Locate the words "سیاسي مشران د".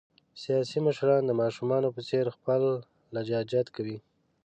0.43-1.31